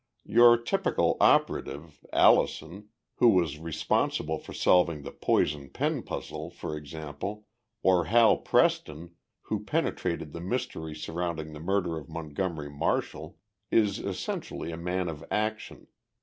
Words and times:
Your 0.25 0.57
typical 0.57 1.15
operative 1.21 2.03
Allison, 2.11 2.89
who 3.17 3.29
was 3.29 3.59
responsible 3.59 4.39
for 4.39 4.51
solving 4.51 5.03
the 5.03 5.11
poison 5.11 5.69
pen 5.69 6.01
puzzle, 6.01 6.49
for 6.49 6.75
example, 6.75 7.45
or 7.83 8.05
Hal 8.05 8.37
Preston, 8.37 9.11
who 9.43 9.63
penetrated 9.63 10.33
the 10.33 10.41
mystery 10.41 10.95
surrounding 10.95 11.53
the 11.53 11.59
murder 11.59 11.99
of 11.99 12.09
Montgomery 12.09 12.71
Marshall 12.71 13.37
is 13.69 13.99
essentially 13.99 14.71
a 14.71 14.75
man 14.75 15.07
of 15.07 15.23
action. 15.29 15.85